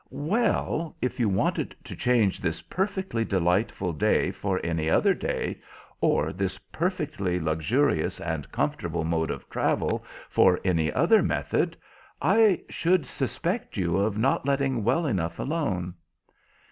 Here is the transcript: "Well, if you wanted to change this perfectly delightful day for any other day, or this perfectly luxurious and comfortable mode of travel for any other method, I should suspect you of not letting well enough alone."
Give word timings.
"Well, 0.09 0.97
if 0.99 1.19
you 1.19 1.29
wanted 1.29 1.75
to 1.83 1.95
change 1.95 2.41
this 2.41 2.59
perfectly 2.63 3.23
delightful 3.23 3.93
day 3.93 4.31
for 4.31 4.59
any 4.63 4.89
other 4.89 5.13
day, 5.13 5.59
or 6.01 6.33
this 6.33 6.57
perfectly 6.57 7.39
luxurious 7.39 8.19
and 8.19 8.51
comfortable 8.51 9.03
mode 9.03 9.29
of 9.29 9.47
travel 9.47 10.03
for 10.27 10.59
any 10.65 10.91
other 10.91 11.21
method, 11.21 11.77
I 12.19 12.63
should 12.67 13.05
suspect 13.05 13.77
you 13.77 13.97
of 13.97 14.17
not 14.17 14.43
letting 14.43 14.83
well 14.83 15.05
enough 15.05 15.37
alone." 15.37 15.93